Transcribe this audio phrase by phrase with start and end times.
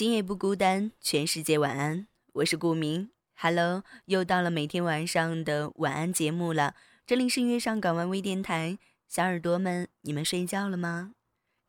[0.00, 2.06] 今夜不孤单，全世界晚安。
[2.32, 6.74] 我是顾明，Hello，又到了每天晚上的晚安节目了。
[7.06, 11.12] 这里是月上港湾微电台，小耳朵们，你们睡觉了吗？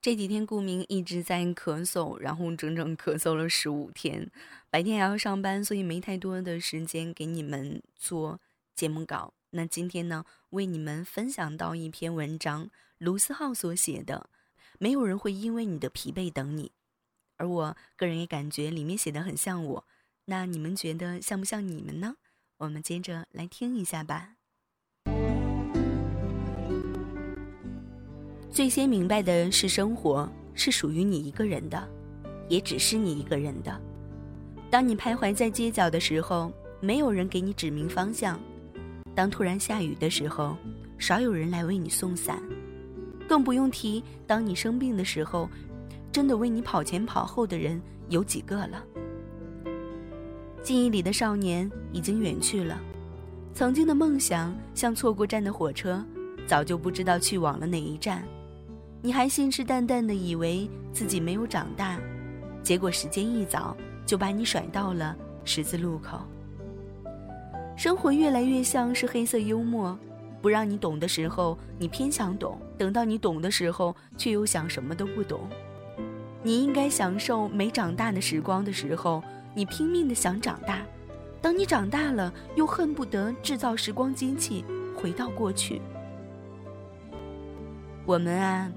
[0.01, 4.31] 这几天顾明一直在咳嗽，然后整整咳嗽了十五天。
[4.69, 8.39] 白天还要上班，所以没太多的时间给你们做
[8.73, 9.33] 节目稿。
[9.49, 14.29] 那今天呢，为你们分享到一篇文章，卢思浩所写的。
[14.79, 16.71] 没有人会因为你的疲惫等你，
[17.41, 19.83] 而我个人也感觉里面写的很像我。
[20.25, 22.15] 那你们觉得像不像你们呢？
[22.57, 24.35] 我们接着来听一下吧。
[28.51, 31.89] 最先明白的是，生活是属于你一个人的，
[32.47, 33.81] 也只是你一个人的。
[34.69, 38.37] 当你徘徊在街角的时候，没有人给你指明方向；
[39.15, 40.55] 当突然下雨的时候，
[40.99, 42.39] 少有人来为你送伞。
[43.27, 45.49] 更不用提，当你生病的时候，
[46.11, 48.83] 真的为你跑前跑后的人有几个了？
[50.61, 52.79] 记忆里的少年已经远去了，
[53.53, 56.03] 曾经的梦想像错过站的火车，
[56.45, 58.23] 早就不知道去往了哪一站。
[59.01, 61.99] 你还信誓旦旦的以为自己没有长大，
[62.61, 63.75] 结果时间一早
[64.05, 65.15] 就把你甩到了
[65.45, 66.19] 十字路口。
[67.75, 69.97] 生活越来越像是黑色幽默。
[70.41, 75.39] 不让你懂的时候，你偏想懂；等到你懂的时候，却又想什么都不懂。
[76.43, 80.77] 你应该享受没长大的时光的时候，你拼命的想长大；
[81.41, 85.81] 等你长大了，又恨不得制造时光机器回到过去。
[88.05, 88.71] 我们啊，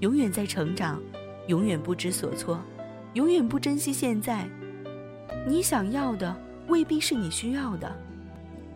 [0.00, 1.00] 永远在成长，
[1.46, 2.60] 永远不知所措，
[3.14, 4.48] 永远不珍惜现在。
[5.46, 6.34] 你想要的
[6.68, 7.94] 未必是你需要的，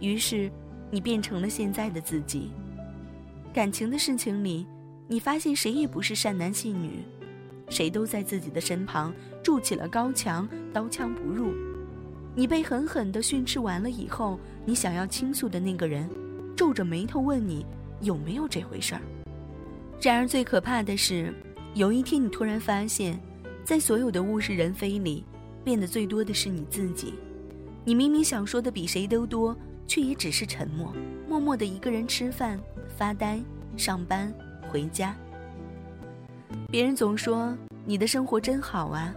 [0.00, 0.50] 于是。
[0.90, 2.52] 你变成了现在的自己。
[3.52, 4.64] 感情的事情里，
[5.08, 7.02] 你发现谁也不是善男信女，
[7.68, 9.12] 谁都在自己的身旁
[9.42, 11.52] 筑起了高墙，刀枪不入。
[12.34, 16.08] 你被狠狠地训斥完了以后，你想要倾诉的那个人，
[16.56, 17.64] 皱着眉头问你
[18.00, 19.00] 有没有这回事儿。
[20.00, 21.32] 然而最可怕的是，
[21.74, 23.18] 有一天你突然发现，
[23.64, 25.24] 在所有的物是人非里，
[25.62, 27.14] 变得最多的是你自己。
[27.84, 29.56] 你明明想说的比谁都多。
[29.86, 30.90] 却也只是沉默，
[31.28, 32.58] 默默的一个人吃饭、
[32.96, 33.38] 发呆、
[33.76, 34.32] 上班、
[34.66, 35.14] 回家。
[36.70, 39.14] 别人总说你的生活真好啊，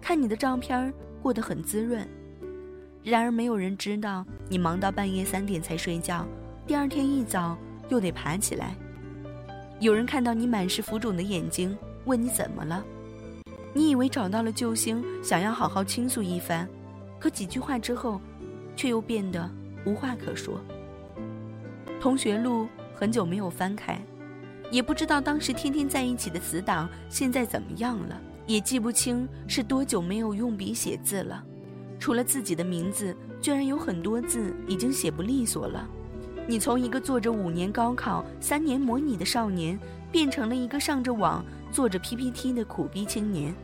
[0.00, 0.92] 看你的照片
[1.22, 2.06] 过得很滋润。
[3.02, 6.26] 然而没有人知道你忙到半夜三点才睡觉，
[6.66, 7.56] 第二天一早
[7.88, 8.74] 又得爬起来。
[9.78, 12.84] 有人看到你满是浮肿的眼睛，问你怎么了？
[13.72, 16.68] 你以为找到了救星，想要好好倾诉一番，
[17.18, 18.20] 可几句话之后，
[18.76, 19.50] 却又变得。
[19.86, 20.60] 无话可说。
[21.98, 23.98] 同学录很久没有翻开，
[24.70, 31.42] 也不知道当时天天在一起的死党现在怎么样了，也记不清是多久没有用笔写字了。
[31.98, 35.88] 除了自己的名字，居然有很多字已经写不利索了。
[36.46, 39.78] 你从一个做着五年高考、三年模拟的少年，
[40.10, 43.54] 变成了一个上着网、做着 PPT 的苦逼青年。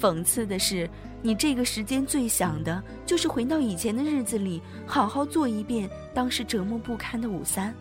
[0.00, 0.88] 讽刺的是。
[1.20, 7.74] 你这个时间最想的就是回到以前的日子里，好好做一遍当时折磨不堪的五三。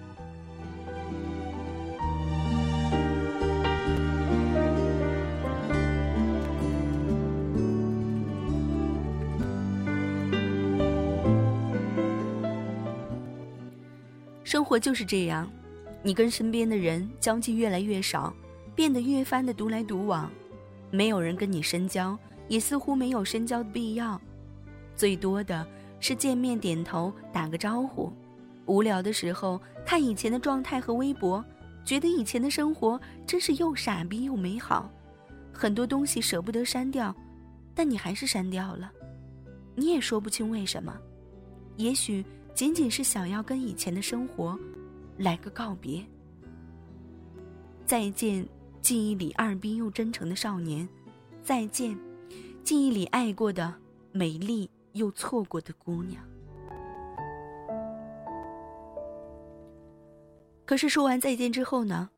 [14.58, 15.48] 生活就是这样，
[16.02, 18.34] 你跟身边的人交际越来越少，
[18.74, 20.32] 变得越发的独来独往，
[20.90, 22.18] 没有人跟你深交。
[22.48, 24.20] 也似乎没有深交的必要，
[24.96, 25.64] 最多的
[26.00, 28.12] 是见面点头打个招呼。
[28.66, 31.46] 无聊的时候看以前的状态和微博，
[31.86, 34.90] 觉得以前的生活真是又傻逼又美好。
[35.54, 37.16] 很多东西舍不得删掉，
[37.76, 38.92] 但你还是删掉了。
[39.76, 40.98] 你也说不清为什么，
[41.76, 42.26] 也许
[42.58, 44.58] 仅仅是想要跟以前的生活
[45.16, 46.04] 来个告别。
[47.86, 48.44] 再见，
[48.82, 50.90] 记忆里二逼又真诚的少年。
[51.44, 51.96] 再见。
[52.64, 53.72] 记忆里爱过的、
[54.12, 56.20] 美丽又错过的姑娘。
[60.66, 62.10] 可是说完再见之后呢？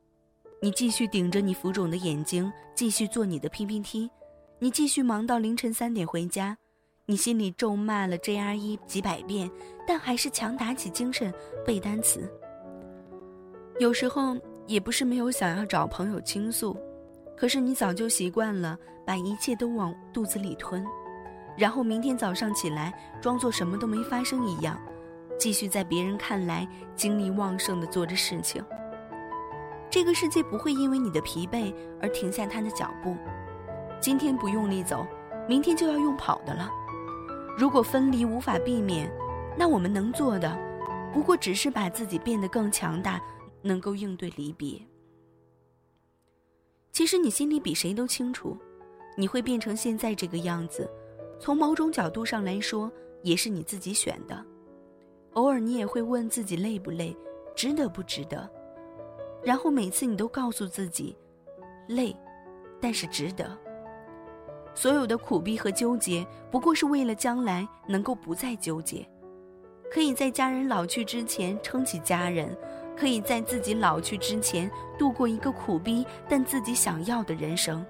[0.62, 4.10] 你继续顶着你浮肿的眼睛，继续做你的 PPT，
[4.58, 6.58] 你继续忙到凌晨三点回家，
[7.10, 9.50] 你心里咒骂了 JRE 几百遍，
[9.88, 11.34] 但还是强打起精神
[11.66, 12.32] 背单词。
[13.80, 16.78] 有时候也不是没有想要找朋友倾诉。
[17.36, 18.78] 可是你早就习惯了
[19.08, 20.86] 把一切都往肚子里吞，
[21.58, 24.80] 然后明天早上起来装作什么都没发生一样，
[25.36, 28.64] 继续在别人看来精力旺盛的做着事情。
[29.90, 33.18] 这个世界不会因为你的疲惫而停下它的脚步。
[34.00, 35.04] 今天不用力走，
[35.48, 36.70] 明天就要用跑的了。
[37.60, 39.12] 如果分离无法避免，
[39.58, 40.58] 那我们能做的，
[41.12, 43.22] 不过只是把自己变得更强大，
[43.62, 44.82] 能够应对离别。
[46.94, 48.58] 其实你心里比谁都清楚，
[49.18, 50.90] 你会变成现在这个样子，
[51.38, 52.90] 从某种角度上来说，
[53.24, 54.42] 也是你自己选的。
[55.34, 57.14] 偶尔你也会问自己累不累，
[57.54, 58.50] 值得不值得，
[59.44, 61.14] 然后每次你都告诉自己，
[61.90, 62.16] 累，
[62.80, 63.46] 但是值得。
[64.74, 69.08] 所有的苦逼和纠结，不过是为了将来能够不再纠结，
[69.92, 72.56] 可以在家人老去之前撑起家人，
[72.98, 77.86] 可以在自己老去之前度过一个苦逼但自己想要的人生。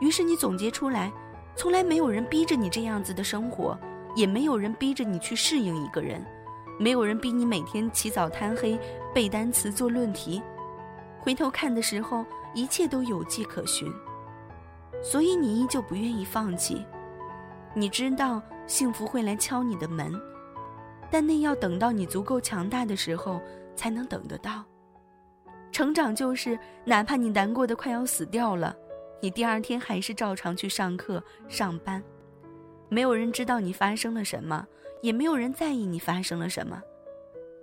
[0.00, 1.12] 于是你总结出来，
[1.56, 3.78] 从来没有人逼着你这样子的生活。
[4.16, 6.20] 也没有人逼着你去适应一个人，
[6.80, 8.76] 没有人逼你每天起早贪黑
[9.14, 10.42] 背单词做论题。
[11.20, 13.88] 回头看的时候，一切都有迹可循，
[15.02, 16.84] 所以你依旧不愿意放弃。
[17.74, 20.12] 你知道幸福会来敲你的门，
[21.10, 23.40] 但那要等到你足够强大的时候
[23.74, 24.64] 才能等得到。
[25.72, 28.76] 成长就是，哪怕你难过的快要死掉了，
[29.20, 32.02] 你第二天还是照常去上课上班。
[32.88, 34.66] 没有人知道你发生了什么，
[35.00, 36.82] 也没有人在意你发生了什么。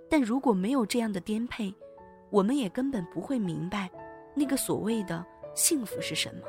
[0.08, 1.72] 但如果没有这样的颠沛，
[2.30, 3.90] 我们也根本不会明白，
[4.34, 5.24] 那个所谓的
[5.54, 6.40] 幸福是什么。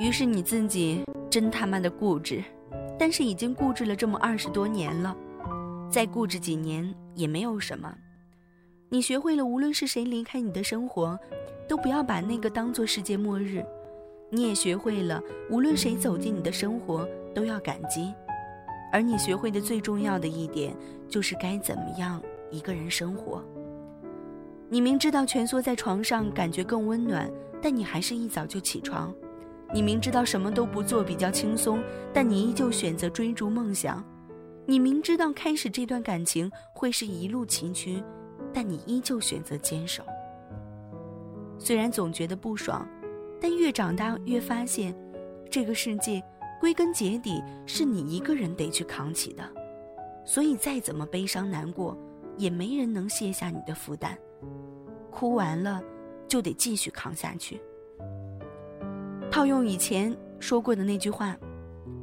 [0.00, 2.42] 于是你自己真他妈的固执，
[2.98, 5.16] 但是已经固执了这么二十多年了，
[5.90, 7.92] 再固执几年也没有什么。
[8.88, 11.18] 你学会了，无论是谁离开你的生活。
[11.68, 13.62] 都不要把那个当做世界末日，
[14.30, 18.10] 你也学会了，无论谁走进你的生活，都要感激。
[18.90, 20.74] 而你学会的最重要的一点，
[21.10, 23.44] 就是该怎么样一个人生活。
[24.70, 27.30] 你明知道蜷缩在床上感觉更温暖，
[27.60, 29.14] 但你还是一早就起床。
[29.72, 31.82] 你明知道什么都不做比较轻松，
[32.12, 34.02] 但你依旧选择追逐梦想。
[34.66, 38.02] 你明知道开始这段感情会是一路崎岖，
[38.52, 40.02] 但你依旧选择坚守。
[41.58, 42.86] 虽然总觉得不爽，
[43.40, 44.94] 但越长大越发现，
[45.50, 46.22] 这个世界
[46.60, 49.42] 归根结底是你一个人得去扛起的，
[50.24, 51.96] 所以再怎么悲伤难过，
[52.36, 54.16] 也没人能卸下你的负担。
[55.10, 55.82] 哭完了，
[56.26, 57.60] 就得继续扛下去。
[59.30, 61.36] 套用以前说过的那句话，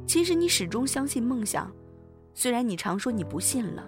[0.06, 1.70] 其实你始终相信梦想，
[2.34, 3.82] 虽然你常说你不信了；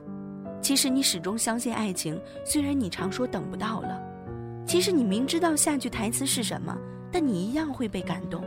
[0.60, 4.00] 其实你始终相信爱情，虽然你常说等不到了。
[4.66, 6.76] 其实你明知道下句台词是什么，
[7.10, 8.44] 但你一样会被感动。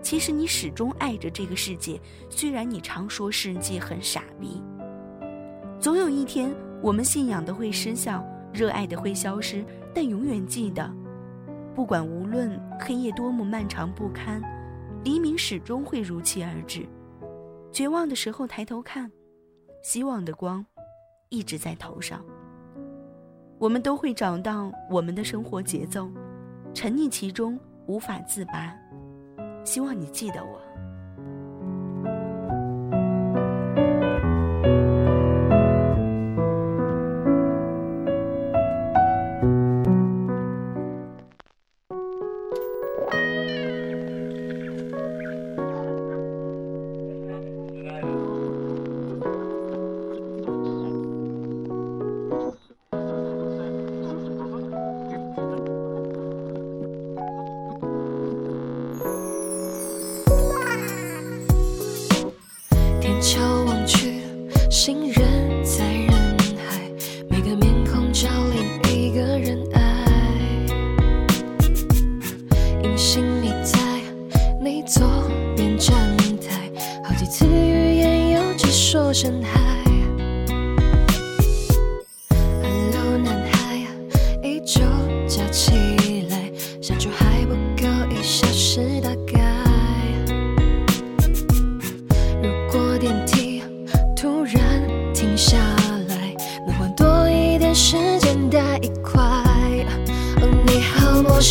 [0.00, 4.62] 其实你始终爱着这个世界，虽然你常说世界很傻逼。
[5.78, 10.90] 总有一天，我们信仰的会失效，热爱的会消失，但永远记得，
[11.74, 14.42] 不管无论黑夜多么漫长不堪，
[15.04, 16.86] 黎明始终会如期而至。
[17.72, 19.10] 绝望的时候抬头看，
[19.82, 20.64] 希望的光
[21.30, 22.24] 一直在头上。
[23.58, 26.10] 我们都会找到我们的生活节奏，
[26.74, 28.76] 沉溺其中无法自拔。
[29.64, 30.60] 希望你记得我。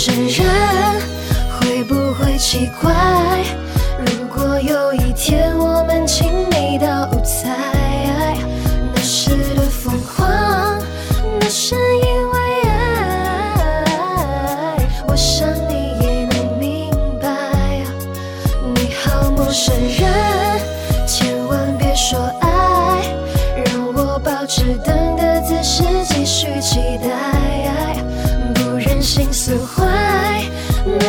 [0.01, 1.01] 好，陌生人，
[1.59, 3.43] 会不会奇怪？
[3.99, 6.00] 如果有一天我们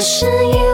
[0.03, 0.72] 是因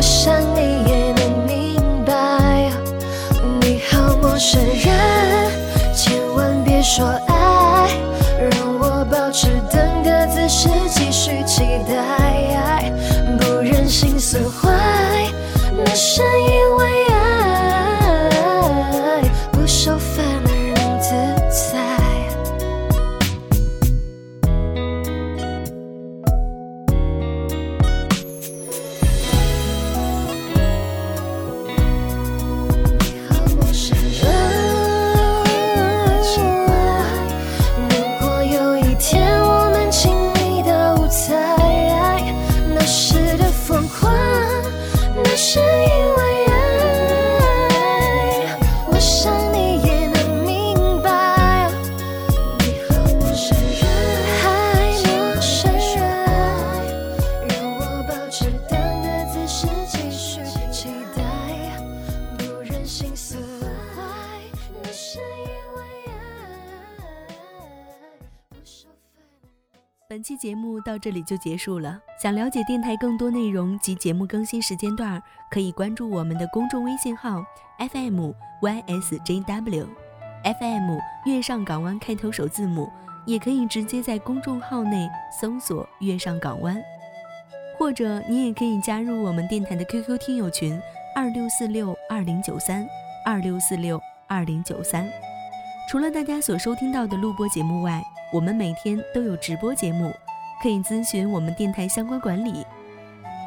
[0.00, 0.49] 我想。
[70.80, 71.98] 到这里就结束了。
[72.22, 77.42] 想了解电台更多内容及节目更新时间段，可以关注我们的公众微信号
[77.78, 78.30] FM
[78.62, 79.86] YSJW
[80.42, 82.90] FM 月上港湾开头首字母，
[83.26, 85.08] 也可以直接在公众号内
[85.40, 86.82] 搜索“月上港湾”，
[87.78, 90.80] 或者你也可以加入我们电台的 QQ 听友群
[91.14, 92.86] 二六四六二零九三
[93.24, 95.06] 二六四六二零九三。
[95.90, 100.12] 除了大家所收听到的录播节目外，我们每天都有直播节目，
[100.62, 102.64] 可以咨询我们电台相关管理。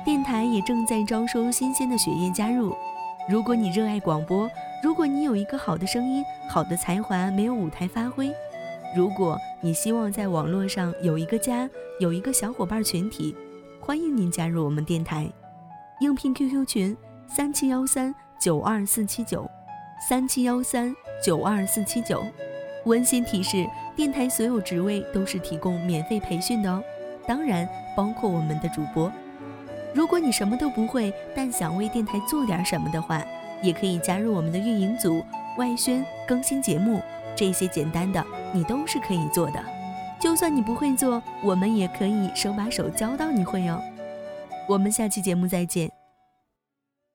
[0.03, 2.75] 电台也正在招收新鲜的血液加入。
[3.29, 4.49] 如果你热爱广播，
[4.83, 8.29] 如果你有一个好的声音、好的才华没有舞台发挥，
[8.95, 13.33] 如果你希望在网络上有一个家，有一个小伙伴群体，
[13.79, 15.25] 欢迎您加入我们电台。
[16.01, 19.49] 应聘 QQ 群三七幺三九二四七九，
[20.09, 20.93] 三七幺三
[21.23, 22.25] 九二四七九。
[22.85, 23.65] 温馨提示：
[23.95, 26.83] 电台所有职位都是提供免费培训的哦，
[27.27, 29.11] 当然包括我们的主播。
[29.93, 33.23] 如果你什么都不会，但想为电台做点什么的话，
[33.61, 35.23] 也可以加入我们的运营组、
[35.57, 37.01] 外宣、更新节目，
[37.35, 39.63] 这些简单的你都是可以做的。
[40.19, 43.81] 就算你不会做，我们也可以手把手教到你会哦。
[44.67, 46.02] 我们下期节目再见。